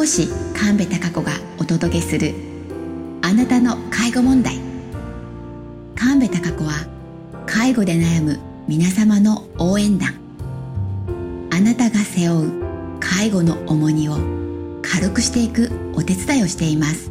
[0.00, 2.32] 護士神戸孝子がお届けする
[3.20, 4.56] あなたの介護問題。
[5.94, 6.88] 神戸孝子は
[7.44, 10.14] 介護で悩む皆様の応援団。
[11.50, 14.16] あなたが背負う介護の重荷を
[14.80, 17.10] 軽くしていくお手伝いをしています。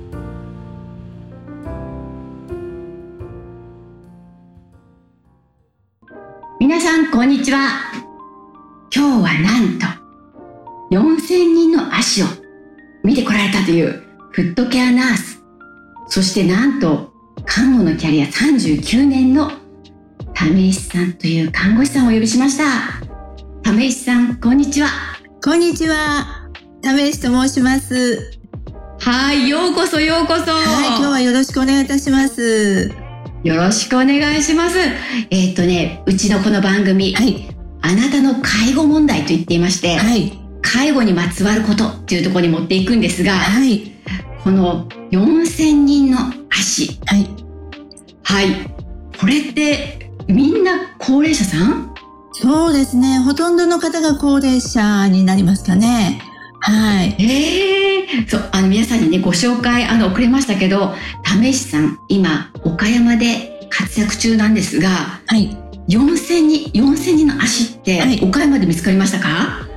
[6.59, 7.69] 皆さんこんにちは。
[8.91, 9.85] 今日はなんと
[10.89, 12.38] 4000人の足を
[13.09, 14.03] 見てこられたという。
[14.29, 15.41] フットケアナース。
[16.09, 17.11] そしてなんと
[17.43, 19.51] 看護のキャリア39年の
[20.35, 22.63] 為石さんという看護師さんをお呼びしました。
[23.63, 24.89] 為石さんこんにちは。
[25.43, 26.51] こんにちは。
[26.83, 28.39] 為石と申します。
[28.99, 30.51] はいようこそようこそ。
[30.51, 32.91] はい今日はよろしくお願いいたします。
[33.43, 34.77] よろしくお願いします。
[35.31, 37.49] えっ、とね、うちのこの番組、はい、
[37.81, 40.38] あなたの介護問題と言っていまして、はい、
[40.71, 43.91] 介護にまつわることっていうところに持っていくんですが、はい、
[44.43, 46.17] この4000人の
[46.49, 47.27] 足、はい、
[48.23, 48.47] はい、
[49.19, 51.89] これってみんな高齢者さん？
[52.33, 53.19] そうですね。
[53.19, 56.21] ほとんどの方が高齢者になりますかね。
[56.61, 57.15] はい。
[57.19, 65.57] ええー、そう、あの、皆さんにね、ご紹介、あの、遅れましたけど、為しさん、今、岡山で活躍中なんですが、はい。
[65.89, 69.27] 4000人、4000人の足って、岡山で見つかりましたか？
[69.27, 69.68] えー、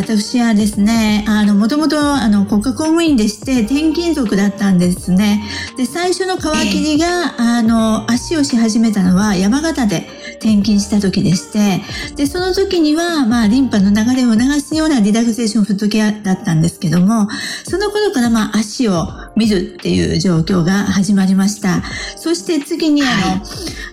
[0.00, 5.44] 私はですね、あの、もともと、あの、国家公務員でして、転勤族だったんですね。
[5.76, 10.08] で、最初の皮切りが、あの、足をし始めたのは山形で
[10.40, 11.82] 転勤した時でして、
[12.16, 17.28] で、その時には、まあ、リンパの流れを流すようなリラクゼーションフットケアだったんですけども、
[17.64, 21.82] その頃から、まあ、足を見るっていう状況が始まりました。
[22.16, 23.10] そして次に、あの、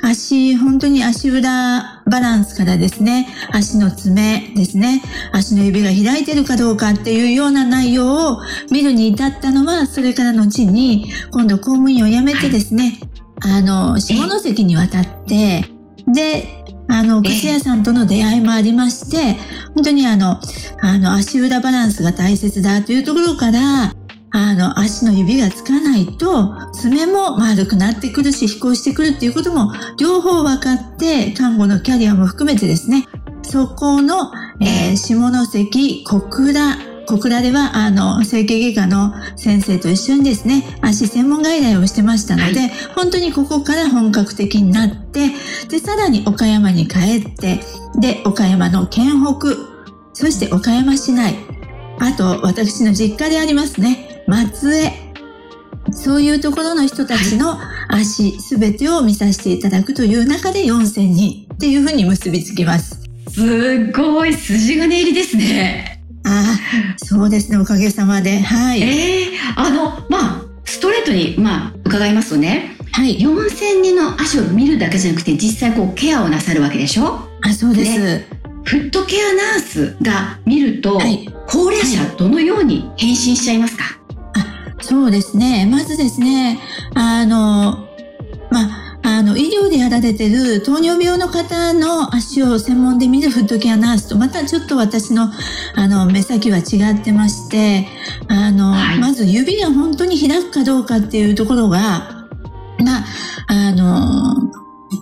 [0.02, 5.04] はい、足、本当に足裏バランスからですね、足の爪ですね、
[5.34, 13.00] 足の指が開いてるかどうかっていうような内容を見るに至ったのは、それから後に、今度公務員を辞めてですね、
[13.42, 15.77] あの、下関に渡って、
[16.08, 19.38] で、あの、靴屋さんとの出会いもありまして、
[19.76, 20.40] 本当にあの、
[20.82, 23.94] あの、足裏バランスが大切だというところから、
[24.32, 33.08] あの、足の指がつかないと、爪も丸くなってくるし、飛行してくるっていうことも、両方分かって、看護のキャリアも含めてですね、
[33.44, 36.76] そこの、えー、下関小倉
[37.08, 45.30] 小倉では、あの、整形外科の先生と一緒にですね、足専門外来をしてましたので、はい、本当にここから本格的になって、
[45.70, 47.62] で、さらに岡山に帰って、
[47.98, 49.56] で、岡山の県北、
[50.14, 51.36] そして岡山市内、
[52.00, 54.92] あと、私の実家でありますね、松江、
[55.92, 57.58] そういうところの人たちの
[57.88, 63.02] 足すべてを見させていただくという中で4000人っていうふうに結びつきます。
[63.30, 65.97] すごい筋金入りですね。
[66.28, 66.44] あ
[66.96, 68.40] あ、そうですね、おかげさまで。
[68.40, 68.82] はい。
[68.82, 73.18] ええー、あの、まあ、ストレートに、まあ、伺いますとね、はい。
[73.20, 77.20] 4000人の足を見るだけじゃなくて、実際こう、ケアをなさるわけでしょ？
[77.42, 77.98] あ、そうです。
[78.00, 78.28] ね、
[78.64, 83.84] フットケアナースが見ると、はい、高齢者どのように変身しちゃいますか、
[84.34, 85.68] はい、あ、そうですね。
[85.70, 86.60] まずですね、
[86.96, 87.88] あの、
[88.52, 88.87] まあ、
[89.18, 95.32] あの、医療でやられてる糖尿病の方の足を専門で見るフットケアナースと、またちょっと私の、
[95.74, 97.88] あの、目先は違ってまして、
[98.28, 102.28] あの、はい、まず指が本当に開くかどうかっていうところが、
[102.78, 103.06] まあ、
[103.48, 104.52] あの、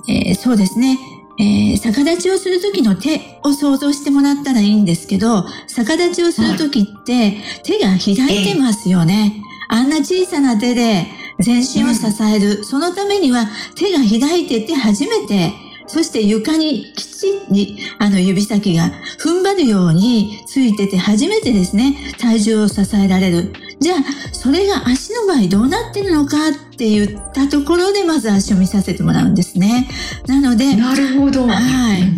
[0.08, 0.98] えー、そうですね。
[1.38, 7.34] えー、逆立ちをするときの手を想像してもらったらいいんですけど、逆立ちをするときって
[7.64, 9.42] 手が開いてますよね。
[9.68, 11.06] あんな小さな手で
[11.40, 12.64] 全身を支える。
[12.64, 15.54] そのためには手が開いてて初めて、
[15.88, 23.54] そして床にきちり、あの指先が踏ん張るようについてて初めてですね、体重を支えられる。
[23.80, 24.00] じゃあ、
[24.34, 29.88] それが足の場合どうなってるのかって言ったところでまず足を見させてもらうんですね。
[30.28, 31.48] なので、なるほど。
[31.48, 32.12] はい。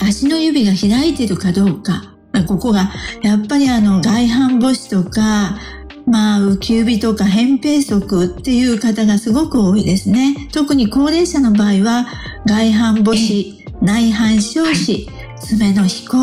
[0.00, 2.14] 足の指が開いてるかどうか。
[2.46, 2.90] ここが、
[3.22, 5.58] やっぱりあの外反母趾とか、
[6.10, 10.48] まあ、浮き指とか扁平足っていう方がすごく多いですね。
[10.52, 12.06] 特に高齢者の場合は、
[12.46, 15.08] 外反母趾、内反小趾、
[15.40, 16.16] 爪の飛行、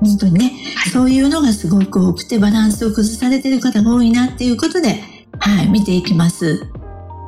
[0.00, 5.02] 本当にね、はい、そういうのがすごく多くてバランスを崩されてる方が多いなっていうことで、
[5.38, 6.66] はい、見ていきます。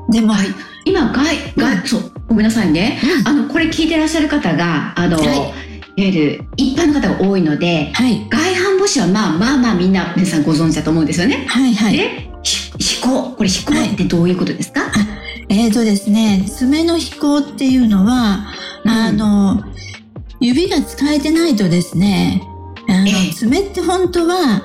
[0.09, 0.47] でも、はい、
[0.85, 3.01] 今、外、外、そう、ごめんなさいね。
[3.21, 5.55] うん、あの、これ聞いてらっしゃる方が、あの、はい、いわ
[5.97, 11.47] ゆる一般の方が多いので、はい、外反はまあまあまあみんな皆さんご存知だと思うんですよね。
[11.49, 11.97] はいはい。
[11.97, 12.31] で、
[12.79, 13.37] 飛行？
[13.37, 18.53] これ飛行ってどういうことですか、はい、えーとですね、爪の飛行っていうのは、
[18.85, 19.63] うん、あの、
[20.41, 22.43] 指が使えてないとですね、
[22.89, 24.63] あの、えー、爪って本当は、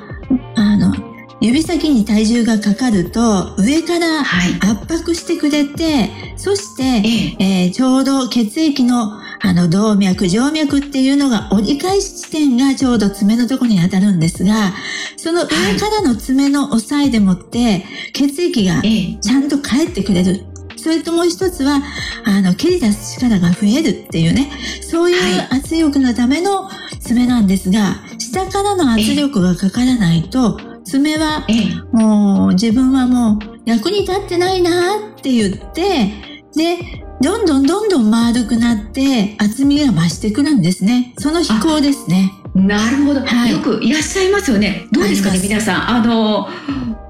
[0.56, 0.96] あの、
[1.42, 4.54] 指先に体重がかかると上からはい。
[4.56, 7.66] 圧迫してくれて、そして、ええ。
[7.66, 14.74] えーちょうど血液のあの動脈、静脈っていうのが折り返し地点がちょうど爪のところに当たるんですが、
[15.18, 15.50] その上
[15.80, 19.18] からの爪の押さえでもって血液がええ。
[19.22, 20.46] ちゃんと返ってくれる。
[20.78, 21.82] それともう一つは、
[22.26, 24.52] あの、蹴り出す力が増えるっていうね、
[24.82, 26.70] そういうは圧力のための
[27.00, 31.96] 爪なんですが、下からの圧力がかからないと、爪はええ。
[31.96, 41.14] もう自分はもう役に立ってないなって言って、で、どんどんどんどん丸くなって厚みが増してくるんですね。
[41.18, 42.32] その飛行ですね。
[42.54, 44.88] なるほど、はいよくいらっしゃいますよね。
[44.92, 45.90] どうですかね、皆さん。
[45.90, 46.48] あの、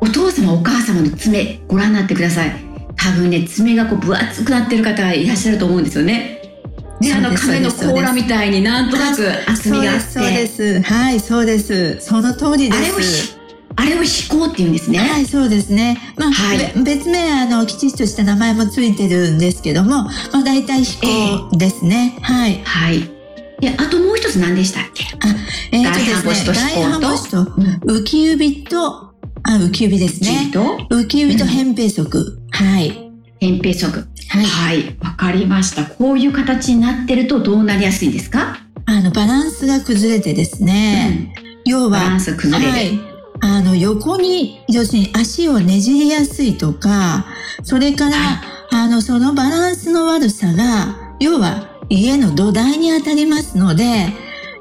[0.02, 2.52] お父様、お母様の爪、ご覧になってください。
[2.96, 6.42] 多分ね、爪がこう分厚くなってる方いらっしゃると思うんですよね。
[7.00, 10.02] で、あの、亀の甲羅みたいになんとなく厚みがあって。
[10.02, 10.94] そうです、そうです。
[10.94, 11.98] はい、そうです。
[12.00, 13.38] その通りであれをひす。、
[13.78, 15.00] あれを飛行って言うんですね。
[15.00, 15.98] はい、そうですね。
[16.18, 22.18] まあ、はいべ別名、あの、きちっとした名前もついてるんですけども、まあ、大体飛行ですね。
[22.22, 22.62] はい。
[22.64, 23.10] はい。
[23.60, 25.06] で、あともう一つ何でしたっけ？
[25.72, 27.44] えーとですね、外反母趾と。
[27.86, 29.14] 浮き指と、
[29.44, 30.50] あ、浮き指ですね。
[30.52, 32.40] と、浮き指と扁平足。
[32.52, 33.12] はい。
[33.42, 34.08] 扁平足。
[34.30, 34.46] はい。
[34.46, 34.98] はい。
[35.02, 35.86] わかりました。
[35.86, 41.34] こういう形になってるとどうなりやすいんですか、あの、バランスが崩れてですね、
[41.66, 42.72] 要うん、バラは、ンス崩れる。
[42.72, 43.15] はい。
[43.46, 47.28] あの、横に、要するに足をねじりやすいとか、
[47.64, 54.08] それから、はあの、そのバランスの悪さが、要は、家の土台に当たりますので、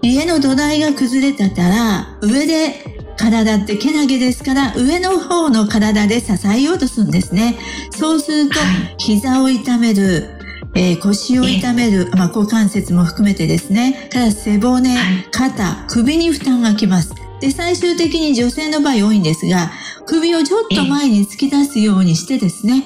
[0.03, 7.57] 家の土台が崩れてたら、上で、体ってけなげですから、上の方の体で支えようとするんですね。
[7.91, 8.95] そうすると、はい。
[8.99, 10.29] 膝を痛める、
[10.75, 15.29] えー腰を痛める、まあ、股関節も含めてですね、から背骨、はい。
[15.31, 17.24] 肩、首に負担がきます。
[17.45, 19.71] で、最終的に女性の場合多いんですが、
[20.07, 22.83] 首をちょっと前に突き出すようにしてですね、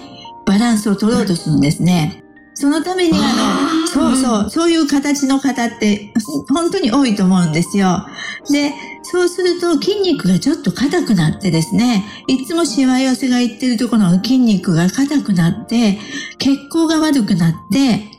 [0.47, 2.25] バランスを取ろうとするんですね。
[2.55, 6.13] そのためにあの、そうそう、そういう形の方って
[6.49, 8.05] 本当に多いと思うんですよ。
[8.51, 8.75] で、
[9.05, 15.99] そうすると筋肉がちょっと硬くなってですね、いつもしわ寄せがいってるところの筋肉が硬くなって、
[16.39, 18.19] 血行が悪くなって、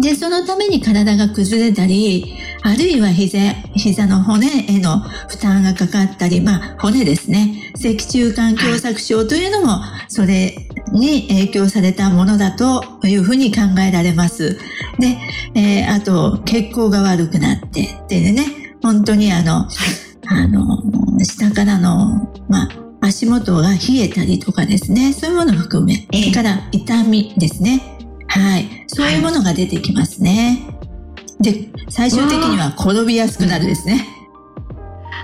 [0.00, 3.38] で、そのために体が崩れたり、あるいは膝、
[3.74, 7.72] 膝の骨への負担がかかったり、まあ骨ですね。
[7.76, 10.56] 脊柱管狭窄症というのも、それ
[10.90, 14.58] に影響されたものだというふうに考えられます。
[14.98, 15.18] で、
[15.54, 18.46] えーあと、血行が悪くなってっていうね、
[18.82, 19.68] 本当にあの、
[20.26, 20.82] あの、
[21.22, 22.68] 下からの、まあ、
[23.02, 27.82] 足元が冷えたりとかですね、そういうものを含め、えから痛みですね。
[28.26, 28.84] はい。
[28.86, 30.73] そういうものが出てきますね。
[31.40, 34.06] で、最終的には転びやすくなるですね。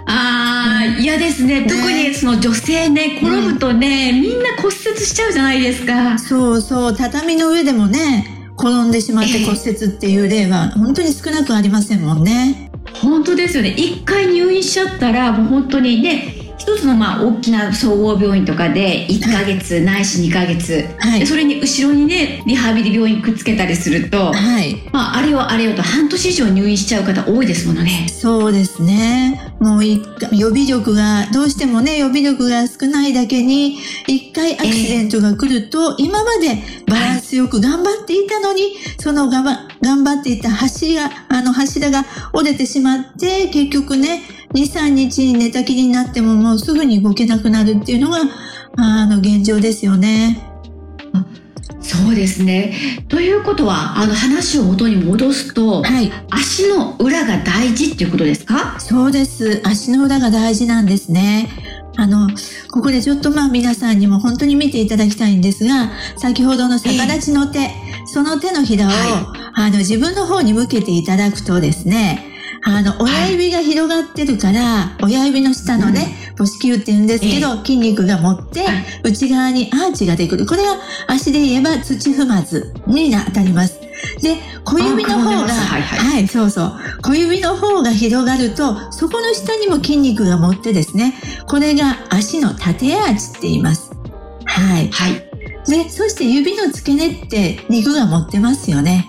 [0.07, 1.61] ああ、嫌ですね。
[1.61, 6.19] ね特にその女性ね、転ぶとね、みんな骨折しちゃうじゃないですか。
[6.19, 12.71] そうそう、畳の上でもね、転んでしまってええ骨折っていう例は本当に少なくありませんもんね。
[12.95, 13.71] 本当ですよね。
[13.71, 21.27] 一回入院しちゃったら、もう本当にね、一つのまあ大きな総合病院とかで1ヶ月ないし2ヶ月、はいで。
[21.27, 24.77] それに後ろにねリハビリ病院くっつけたりすると、はい。
[24.93, 28.07] まあ、あれよあれよと半年以上入院しちゃう方多いですものね。
[28.11, 29.41] そうですね。
[29.59, 44.23] もう一回、予備力が、どうしてもね、予備力が少ないだけに、一回アクシデントが来ると、今までバランスよく頑張っていたのに、そのがば頑張っていた柱、あの柱が折れてしまって、結局ね、
[44.55, 48.19] 2、3日寝たきりになってももうすぐに動けなくなるっていうのが、
[48.77, 50.47] あの、現状ですよね。
[51.81, 52.75] そうですね。
[53.09, 56.13] ということはあの話を元に戻すとはい。
[56.31, 58.79] 足の裏が大事っていうことですか？
[58.79, 59.61] そうです。
[59.65, 61.49] 足の裏が大事なんですね。
[61.97, 62.29] あの、
[62.71, 67.71] ここでちょっとまあ皆さんにも本当に見ていただきたいんですが、先ほどの逆立ちの手、
[68.07, 72.30] その手のひらを、はあの自分の方に向けていただくとですね、
[72.63, 80.47] あの、親指が広がってるから、親指の下のね、母子球って言うんですけど、筋肉が持って、はい内側にアーチができる。
[80.47, 80.77] これが
[81.07, 83.81] 足で言えば土踏まずに当たります。
[84.23, 86.73] で、小指の方が、はいはいはい、そうそう。
[87.03, 91.15] 小指の方が広がると、そこの下にも筋肉が持ってですね、
[91.47, 93.93] これが足の縦アーチって言います。
[94.45, 94.89] はい。
[94.89, 95.31] はい。
[95.67, 99.07] で、そして指の付け根って肉が持ってますよね。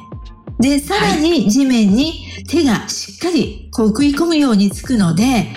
[0.62, 5.48] で、さらに地面に手がしっかりこう食い込むようにつくので、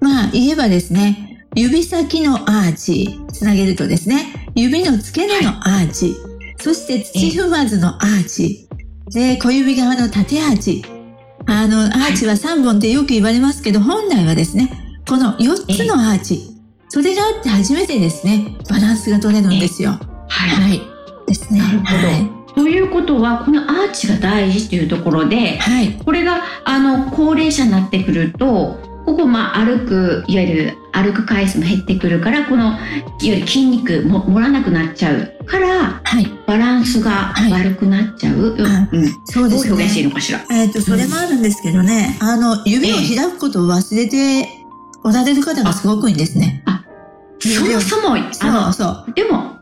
[0.00, 6.14] まあ言えばですね、指先のアーチ、つなげるとですね、指の付け根のアーチ、
[6.58, 8.68] そして土踏まずのアーチ、
[9.12, 10.84] で、小指側の縦アーチ。
[11.46, 14.70] あの、アーチは3本ってよく言われますけど、本来はですね、
[15.08, 16.56] この4つのアーチ。
[16.88, 19.98] それがあって初めてですね、バランスが取れるんですよ。
[20.28, 20.50] はい。
[20.50, 20.80] はい。
[21.26, 21.60] ですね。
[21.60, 22.39] なるほどはい。
[22.54, 25.92] ということはこのアーチが大事というところではい。
[26.04, 32.76] これがあの高齢者になってくるとここまあ歩くいわゆる歩く回数も減ってくるからこのいわ
[33.20, 36.26] ゆる筋肉も盛らなくなっちゃうからはい。
[36.46, 40.08] バランスがはい悪くなっちゃう、あうん、そうですどう表現していいね。
[40.10, 40.40] のかしら？
[40.50, 44.48] えっ、と、それもあるんですけどね、あの、指を開くことを忘れて
[45.04, 46.64] おられる方がすごく多いんですね。
[47.40, 49.04] そもそもそうあそう。
[49.08, 49.56] のでも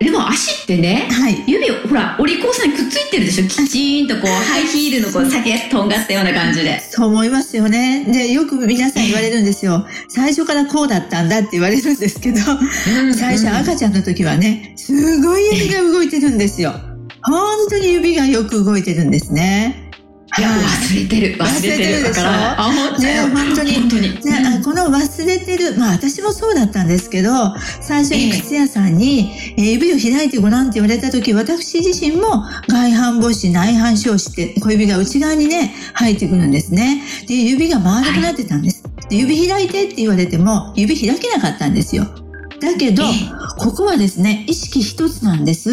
[0.00, 1.44] でも足ってねはい。
[1.46, 3.46] 指をほらお利口さんにくっついてるでしょ？
[3.46, 6.80] きちんとこうハイヒールのこう先とんがったような感じで。
[6.80, 8.06] そう思いますよね。
[8.10, 9.86] で、よく皆さん言われるんですよ。
[10.08, 12.38] 最初からこうだったんだって言われるんですけど、
[13.14, 16.72] 最初赤ちゃんの時はね、すごい指が動いてるんですよ。
[17.22, 19.90] 本当に指がよく動いてるんですね。
[20.38, 24.39] いやはい忘れてる忘れてるだからあ本当ね本当に本当に、ね、あ
[24.70, 27.30] この忘れてる、まあ私もそうだったんですけど、
[27.80, 37.02] 最初に靴屋さんに、えー指を開いてごらんって言われた時、私自身も外反母趾、内反小趾って小指が内側にね、入ってくるんですね。
[37.26, 38.84] で、指が丸くなってたんです。
[39.08, 42.04] で指開いてって言われても、指開けなかったんですよ。
[42.60, 43.06] だけど、え
[43.58, 45.70] ここはですね、意識一つなんです。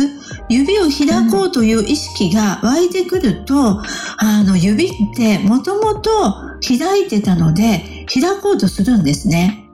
[0.50, 3.80] 指を開こうという意識が湧いてくると、
[4.18, 6.34] あの、指ってもともと
[6.68, 9.70] 開いてたので、開こうとするんですね。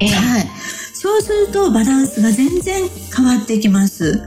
[0.00, 0.46] ええはい。
[0.92, 4.20] そうするとバランスが全然変わってきます。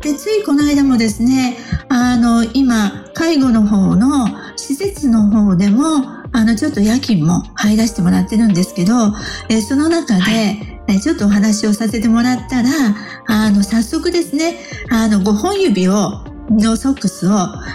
[0.00, 1.56] で、ついこの間もですね、
[1.88, 5.84] あの、今、介護の方の施設の方でも、
[6.32, 8.92] あの、ちょっと夜勤も入らせてもらってるんですけど、
[9.48, 10.30] えその中で、は
[10.88, 12.70] えちょっとお話をさせてもらったら、
[13.26, 14.56] あの、早速ですね、
[14.90, 17.30] あの、5本指を、のソックスを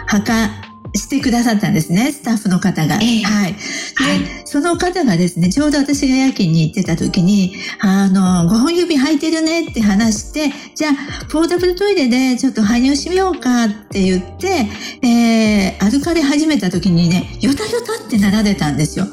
[0.08, 2.95] 履かしてくださったんですね、スタッフの方が。
[3.01, 3.55] ええはい。
[3.95, 14.67] はいで、その方がですね、ちょうど私が夜勤に行ってた時に、あの、5本指履いてるねって話して、じゃあ、ポータブルトイレでちょっと排尿しようかって言って、
[15.07, 19.07] えー、歩かれ始めた時にね、よたよたってなられたんですよ。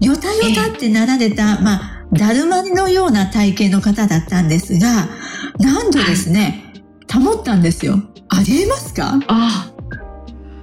[0.00, 5.08] よたよたってなられた、まあ、だるまのような体型の方だったんですが、
[5.58, 6.72] なんとですね、
[7.12, 8.02] 保ったんですよ。
[8.28, 9.18] ありえますか？
[9.28, 9.72] あ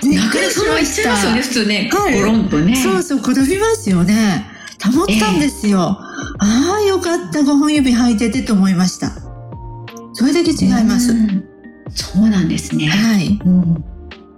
[0.09, 4.45] びっくりしまその言っちゃいますよね普通ね、はいゴロンとねそうそう、転びますよね。
[4.83, 5.79] 保ったんですよ。
[5.79, 5.99] あ
[6.39, 7.39] あ、よかった。
[7.39, 9.11] 5本指履いててと思いました。
[10.13, 11.11] それだけ違います。
[11.11, 11.43] うん
[11.95, 13.39] そうなんですね、はい。
[13.45, 13.83] うん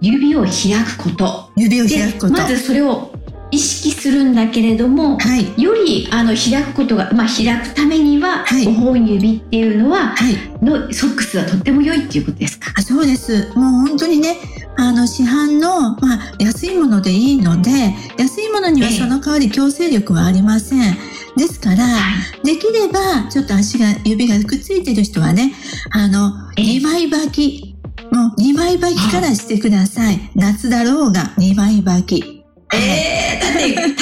[0.02, 0.52] 指を開
[0.84, 2.32] くこと指をで開くこと。
[2.34, 3.15] まずそれを
[3.56, 5.60] 意識するんだけれども、はい。
[5.60, 10.34] よりあの開くことが、まあ、開くためには、はい5本指っていうのははい。
[10.62, 12.72] のソックスはとっても良いっていうことですか？
[12.76, 13.50] あそうです。
[13.56, 14.36] もう本当にね、
[14.76, 17.70] あの、市販の、まあ、安いものでいいので、
[18.18, 20.94] 安いものにはええその代わり強制力はありません。
[21.36, 21.98] ですから、は
[22.42, 25.52] いできれば、ちょっと足が、指がくっついてる人はね、
[25.90, 27.76] あの、ええ2枚履き、
[28.12, 30.30] もう2枚履きからしてください。
[30.34, 32.32] 夏だろうが2枚履き。
[32.74, 33.96] えー、だってただでさ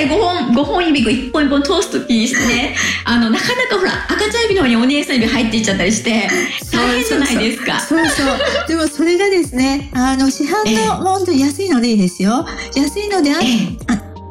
[0.00, 6.28] え5本 ,5 本指を1本1本通す時にしてね あのなかなかほら赤ちゃん指の方にお姉さん指入っていっちゃったりして
[6.72, 7.80] 大変じゃないですか。
[7.80, 8.68] そうそう。
[8.68, 12.46] でもそれがですね、あの、市販ええの、本当に安いのでいいですよ。
[12.74, 13.44] 安いのであえ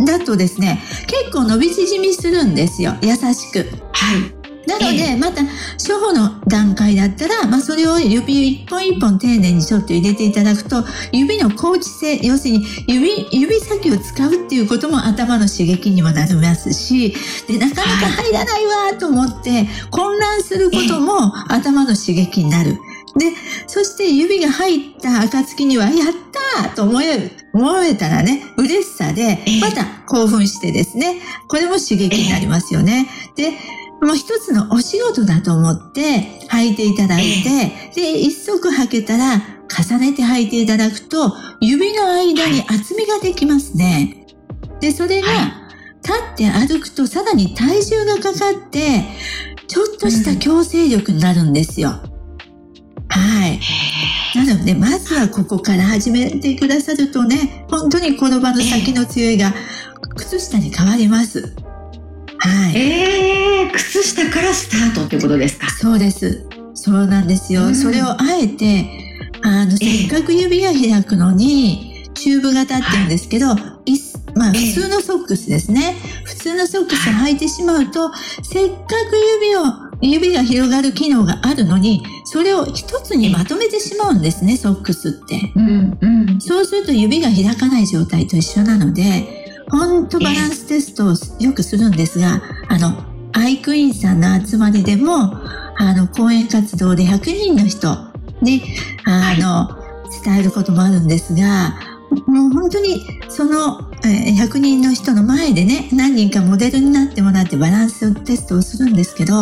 [0.02, 2.96] えだとですね、結構伸び縮みするんですよ。
[3.02, 3.70] 優しく。
[3.92, 4.41] はい
[4.72, 17.14] なので、えまた、初歩の段階だったら、まあ、それを指一本一本丁寧にちょっと入れていただくと、指の高知性、要するに指、指先を使うっていうことも頭の刺激にもなりますし、
[17.48, 22.78] で、なかなか入らないわと思って、混乱することも頭の刺激になる。
[23.18, 23.34] で、
[23.68, 25.96] そして指が入った暁には、やっ
[26.64, 33.08] たーと思える、思えたらね、嬉しさでええ、また興奮してですね、これも刺激になりますよね。
[33.36, 33.52] で、
[34.02, 44.26] もう一つのお仕事だと思って履いていただいて、で、一足履けたら重ねて履いていただくと、指の間に厚みができますね。
[44.80, 45.62] で、それがは
[46.04, 49.04] 立って歩くとさらに体重がかかって、
[49.68, 51.90] ちょっとした強制力になるんですよ。
[53.10, 53.60] はい。
[54.36, 59.54] なので、まずはここから始めてくださるとね、本当にこの場の先の強いが
[60.16, 61.54] 靴下に変わります。
[62.44, 62.78] はい。
[62.78, 65.70] えー、靴下からスタートってことですか？
[65.70, 66.46] そうです。
[66.74, 67.68] そうなんですよ。
[67.68, 68.90] うんそれをあえて、
[69.44, 73.48] あの、せっかく指が開くのに、チューブ型って言うんですけど、
[73.86, 74.00] いっ
[74.34, 75.96] まあ、ええ普通のソックスですね。
[76.24, 78.12] 普通のソックスを履いてしまうと、
[78.44, 79.62] せっかく指を、
[80.02, 85.52] 指が広がる機能があるのに、それを一つにまとめてしまうんですね、ソックスって。
[85.56, 89.41] うんうんそうすると指が開かない状態と一緒なので、
[89.72, 95.34] ほんとバランステストをよくするんですが、あの、アイクイーンさんの集まりでも、
[95.78, 97.96] あの、講演活動で100人の人
[98.42, 98.64] に、
[99.06, 99.82] あの、
[100.24, 101.80] 伝えることもあるんですが、
[102.28, 109.34] もう本当にそのえー100人の人の前でね、何人かモデルになってもらってバランステストをするんですけど、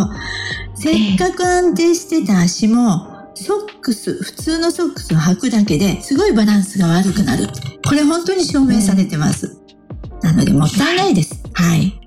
[0.76, 7.48] せっかく安定してた足も、ソックス、普通のソックスを履くだけですごいバランスが悪くなる。
[7.88, 9.59] これ本当に証明されてます。
[10.30, 11.44] なのでもったいないです。
[11.54, 12.00] はい。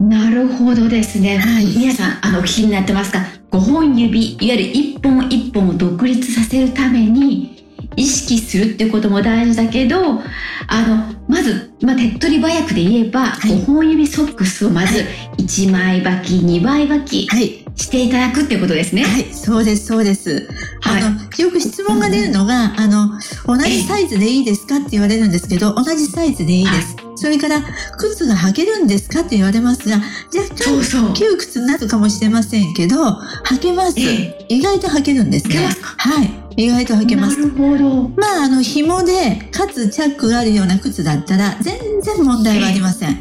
[0.00, 1.36] なるほどですね。
[1.36, 3.18] はい皆さん、あの、お聞きになってますか
[3.50, 7.57] ?5 本指、いわゆる1本1本を独立させるために、
[7.96, 10.20] 意識するってことも大事だけど、
[10.68, 15.04] あの、まず、まあ、手っ取り早くで言えば、い5本指ソックスをまずは
[15.38, 17.64] 1枚履き、2枚履きはい。
[17.76, 19.04] していただくってことですね。
[19.04, 19.26] はい。
[19.32, 20.48] そうです、そうです。
[20.80, 23.10] はいあの、よく質問が出るのが、あの、
[23.46, 26.96] 同じサイズでいいですかって言われるんですけど、同じサイズでいいです。
[27.16, 27.62] それから、
[27.96, 29.96] 靴が履けるんですかって言われますが、
[30.34, 31.14] 若干、そうそう。
[31.14, 32.96] 窮屈になるかもしれませんけど、
[33.44, 33.94] 履けます。
[34.00, 35.94] え意外と履けるんですね履けますか？
[35.98, 36.30] はい。
[36.58, 37.38] 意外と履けます。
[37.38, 38.08] なるほど。
[38.16, 43.18] まあ、あの、紐で、かつチャックがあるような靴だったら、全然問題はありません。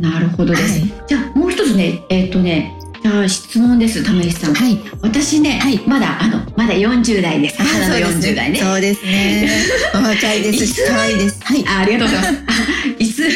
[0.00, 0.78] なるほどです。
[0.80, 4.54] はいじゃあ、もう一つね、えっ、とね、じゃあ質問です、玉石さん。
[4.54, 4.78] はい。
[5.02, 7.60] 私ね、はいまだ、あの、まだ40代です。
[7.60, 8.60] 肌の40代ね。
[8.60, 9.50] そうですね。
[9.94, 11.40] お 若いですし、可愛いです。
[11.42, 11.64] はい。
[11.66, 12.44] あありがとうございます。
[12.46, 13.28] あいつ、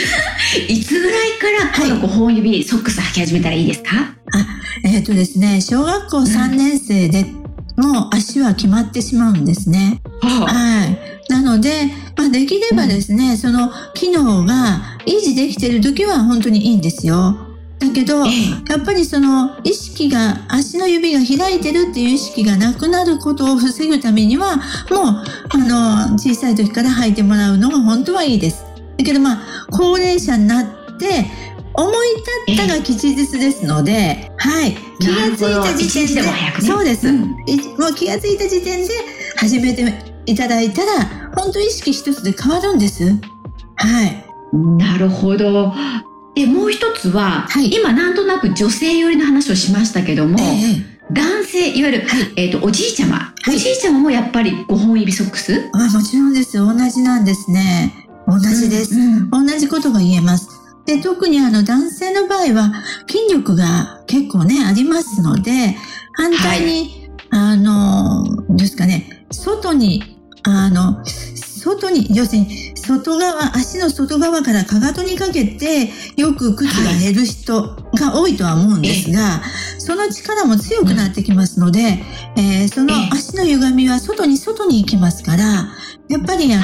[0.68, 4.14] いつぐらいからこの5本指ソックス履き始めたらいいですか？
[4.84, 7.26] えっ、とですね、小学校3年生で、
[7.76, 10.00] もう足は決まってしまうんですね。
[10.20, 10.98] ははい。
[11.28, 11.86] なので、
[12.16, 17.52] まあ、できればですね、その機能が維持できてる時は本当にいいんですよ。
[17.78, 18.30] だけど、え
[18.68, 24.64] やっぱりその意識が、足の指が開いてるっていう意識がなくなることを防ぐためには、もう、
[25.50, 28.64] あの、小さい時から履いてもらうのが本当はいいです。
[28.98, 30.64] だけどまあ、高齢者になっ
[30.98, 31.26] て、
[31.74, 34.74] 思い立ったが吉日ですので、はい。
[35.00, 36.68] 気がついた時点で、でも早くね。
[36.68, 37.10] そうです。
[37.10, 38.92] んいもう気がついた時点で
[39.36, 39.84] 始めて
[40.26, 43.04] いただいたら、本当意識一つで変わるんです。
[43.76, 44.24] はい。
[44.78, 45.72] なるほど。
[46.34, 55.68] で、もう一つは、はい今なんとなく女性寄りの話をしましたけども、ええ男性、いわゆる、はいえっ、と、おじいちゃま、いおじいちゃまもやっぱり5本指ソックス？
[55.72, 56.56] あもちろんです。
[56.56, 57.92] 同じなんですね。
[58.26, 58.94] 同じです。
[58.94, 60.48] うん同じことが言えます。
[60.86, 62.72] で、特にあの男性の場合は
[63.08, 65.76] 筋力が結構ね、ありますので、
[66.14, 71.04] 反対に、あの、どうですかね、外に、あの、
[71.62, 77.62] 外に、要するに、外側、足の外側からかかとにかけて、よく靴が減る人
[77.94, 79.40] が多いとは思うんですが、
[79.78, 82.02] その力も強くなってきますので、
[82.36, 83.10] えーそのええ。
[83.12, 85.44] 足の歪みは外に外に行きますから、
[86.08, 86.58] やっぱりあ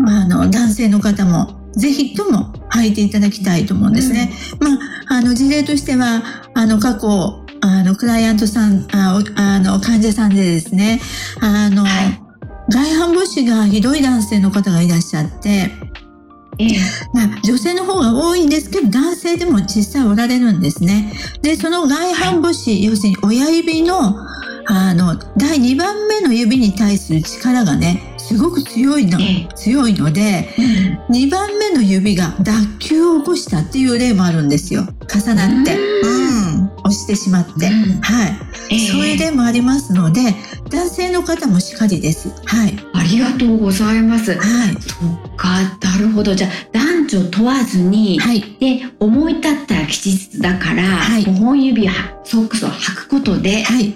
[0.00, 4.30] の、あの、男性の方も、ぜひとも履いていただきたいと思うんですね。
[4.60, 4.68] ま
[5.14, 6.22] あ、あの、事例としては、
[6.54, 11.00] あの、過去、あの、クライアントさん、あおあの、患者さんでですね、
[11.40, 12.28] あの、はい
[12.70, 15.70] 外反母趾がひどい男性の方がいらっしゃって、
[16.58, 16.70] ええ
[17.14, 21.12] まあ、女性の方が多いんですけど、男性でも実際おられるんですね。
[21.40, 24.14] で、その外反母趾、要するに親指の、
[24.66, 34.86] あの、第2番目の指に対する力がね、すごく強いの、ええ強いので、うん2番目の指が脱臼を起こしたっていう例もあるんですよ。
[35.08, 35.74] 重なって。
[35.74, 36.10] うう
[36.60, 36.70] ん。
[36.84, 37.68] 押してしまって。
[37.68, 38.36] うんはい。
[38.70, 40.20] ええそういう例もありますので、
[40.68, 42.28] 男性の方もしっかりです。
[42.44, 42.76] はい。
[42.92, 44.34] ありがとうございます。
[44.34, 44.76] はい。
[44.82, 44.94] そ
[45.32, 46.34] っか、なるほど。
[46.34, 48.42] じゃあ、男女問わずに、はい。
[48.60, 53.94] で、思い立ったら吉日だから、はい5本指はソックスを履くことで、はい。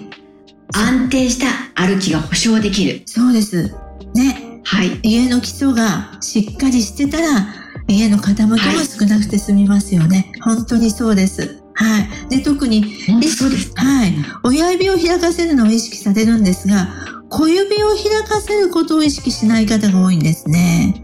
[0.73, 3.03] 安定した歩きが保証できる。
[3.05, 3.75] そうです。
[4.13, 4.61] ね。
[4.63, 4.99] はい。
[5.03, 7.47] 家の基礎がしっかりしてたら、
[7.87, 10.31] 家の傾きも少なくて済みますよね。
[10.41, 11.61] 本当にそうです。
[11.73, 12.29] はい。
[12.29, 12.79] で、特に、
[13.17, 13.43] うです。
[13.75, 14.13] はい。
[14.43, 16.87] 親指を開かせるのを意識されるんですが、
[17.29, 21.03] 小指を開かせることを意識しない方が多いんですね。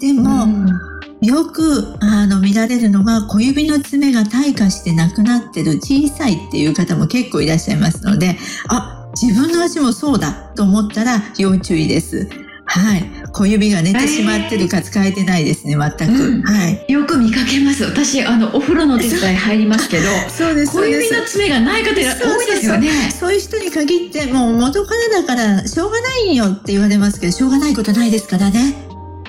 [0.00, 8.36] でも、うんよくあの見られるのが小指の爪が退化してなくなってる小さいっていう方も結構いらっしゃいますので、
[8.68, 12.28] あ、自分の足もそうだと思ったら要注意です。
[12.66, 13.04] はい。
[13.32, 16.14] 小指が寝てしまってるか使えてないですね、全く。
[16.14, 16.84] うんはい。
[16.90, 17.84] よく見かけます。
[17.84, 22.90] 私、あの、お風呂の手伝い入りま すけど、そうです、小指の爪がない方が多いですよね。
[23.18, 28.74] そういう人に限って、もう元からだからしょうがないよって言われますけど、しょうがないことないですからね。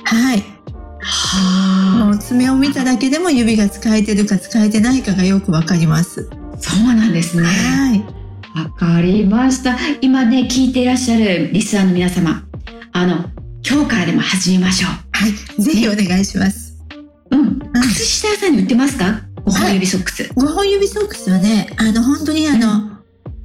[0.06, 0.43] はい。
[1.02, 6.28] はもう爪を見ただけでも指が使えてるか使えてないかがよくわかります。
[6.32, 7.43] あ、そうなんですね。
[7.43, 8.24] はい。
[8.56, 9.76] わかりました。
[10.00, 12.41] 今ね、聞いていらっしゃるリスナーの皆様、
[12.94, 13.26] あの、
[13.70, 15.62] 今日からでも始めましょはい。
[15.62, 16.78] ぜひお願いします。
[17.32, 17.36] う。
[17.36, 17.60] うん。
[17.60, 20.24] 靴下屋さんに売ってますか？5本指ソックス。
[20.24, 22.94] 5本指ソックスはね、あの、本当にあの、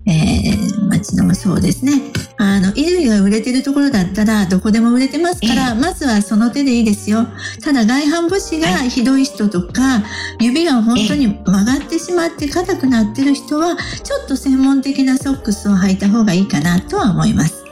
[0.06, 1.92] えー、町のもそうですね。
[2.38, 7.26] あの、衣類が売れてるところだったら、どこでも売れてますから、まずはその手でいいですよ。
[7.62, 10.02] ただ、外反母趾がひどい人とか、
[10.40, 17.62] 指が本当に曲がってしまって硬くなってる人は、ちょっと専門的なソックスを履いた方がいいかなとは思います。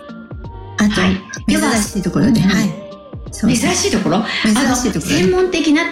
[0.78, 1.16] あと、はい
[1.48, 2.68] 珍しいところで、うんはい。
[3.32, 4.22] そう珍しいところ？
[4.44, 5.82] 珍あのしいところね専門的な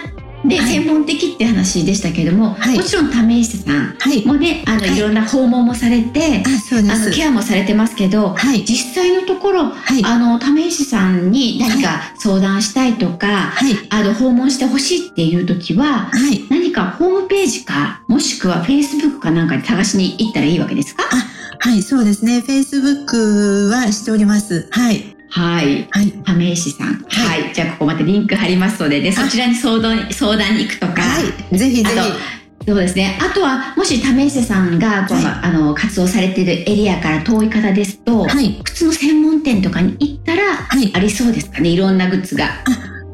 [0.45, 4.25] で、はい専門的って話でしたけれども、はいもちろん為下さんはい。
[4.25, 8.63] もねあの、はいい、ろんな訪問もされてあ、のケアもされてますけどはい。
[8.63, 10.03] 実際のところはい。
[10.05, 13.73] あの為下さんに何か相談したいとか、はい。
[13.89, 16.45] あの訪問してほしいっていう時ははい。
[16.49, 21.03] 何かホームページかもしくはフェイスブックかなんかで探しに行ったらいいわけですか？
[21.59, 22.43] はい、そうですね。
[22.47, 24.67] Facebook はしております。
[24.71, 25.16] はい。
[25.29, 26.11] はいはい。
[26.11, 31.57] 為下さんははい、じゃあここまでリンク貼りますのででそちらに相談相談に行くとか、はい。
[31.57, 31.95] ぜひぜひ。
[32.67, 33.17] そうですね。
[33.21, 38.59] あとは、もし為下さんがこう、はあの活動されているエリアから遠い方ですと、はい。
[38.63, 40.91] 靴の専門店とかに行ったらはい。
[40.93, 41.69] ありそうですかね？
[41.69, 42.49] いろんなグッズが。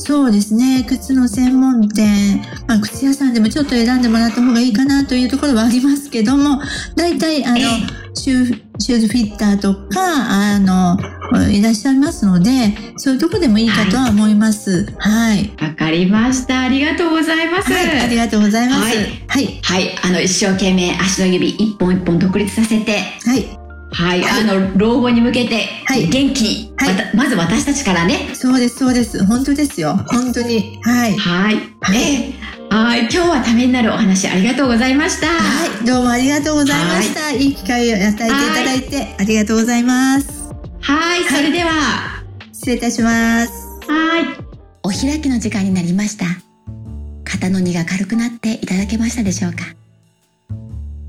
[0.06, 0.84] そうですね。
[0.86, 6.62] 靴の専門店、まあ、靴屋さんでもちょっと選んでもらった方がいいかなというところはありますけども、
[6.97, 7.62] 大体、あのえ、
[8.13, 10.97] シューシューズフィッターとか、あの、
[11.41, 12.52] いらっしゃいますので、
[12.98, 14.86] そういうとこでもいいかとは思います。
[14.98, 15.52] はい。
[15.62, 16.62] わかりました。
[16.62, 17.72] ありがとうございます。
[17.72, 18.00] はい。
[18.00, 18.82] ありがとうございます。
[18.82, 18.96] はい
[19.28, 19.60] はい。
[19.63, 23.63] はい、あの一生懸命足の指一本一本独立させて、はい。
[23.91, 28.30] はい、はいあの老後に向けてはい元気に、はいまたまず私たちからね。
[28.34, 29.24] そうです、そうです。
[29.26, 29.96] 本当ですよ。
[30.08, 30.80] 本当に。
[30.84, 31.13] はい。
[31.17, 35.28] はい、はいええはい、今日はためになるお話ありがとうございました。
[35.28, 37.32] はい、どうもありがとうございました。
[37.32, 40.42] い、い機会を与えていただいてありがとうございます。
[40.86, 43.52] はい、それでは、失礼いたします。
[43.88, 44.26] はい。
[44.84, 46.26] お開きの時間になりました。
[47.24, 49.60] 肩の荷が軽くなっていただけましたでしょうか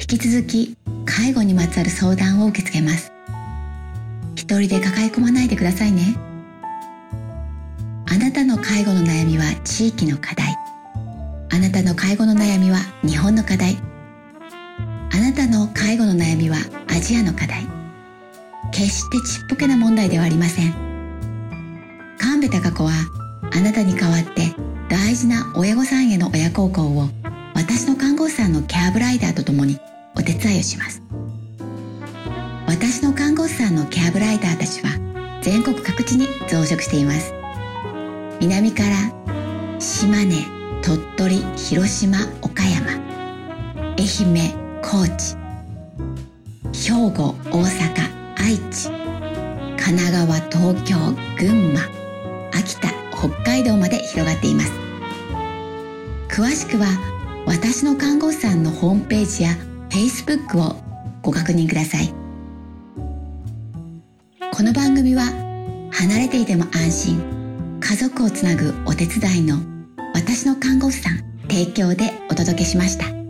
[0.01, 3.11] 引き続き、介護にまつわる相談を受け付けます。
[4.37, 6.15] 一人で抱え込まないでくださいね。
[8.09, 10.55] あなたの介護の悩みは地域の課題。
[11.51, 13.77] あなたの介護の悩みは日本の課題。
[15.13, 17.74] あなたの介護の悩みはアジアの課題。
[18.75, 20.75] 決してちっぽけな問題ではありません。
[22.19, 22.91] 神戸貴子は
[23.53, 24.53] あなたに代わって
[24.89, 27.09] 大事な親御さんへの親孝行を
[27.55, 29.79] 私の看護師さんのケアブライダーと共に
[30.17, 31.01] お手伝いをします。
[32.67, 34.91] 私の看護師さんのケアブライダーたちは
[35.41, 37.33] 全国各地に増殖しています。
[38.41, 40.35] 南から島根
[40.83, 42.91] 鳥取広島岡山。
[43.97, 44.05] 愛
[44.37, 45.37] 媛高知。
[46.73, 48.14] 兵庫大阪。
[48.45, 48.91] 愛知
[49.83, 50.97] 神奈川東京
[51.39, 51.81] 群馬
[52.53, 54.73] 秋田北海道まで広がっています
[56.29, 56.89] 詳しくは
[57.47, 59.57] 私の看護師さんのホームページや
[59.89, 60.77] Facebook を
[61.23, 62.13] ご確認ください
[64.53, 65.23] この番組は
[65.91, 69.57] 離れていても安心家族をつなぐお手伝いの
[70.13, 73.24] 私の看護師さん提供でお届けしました。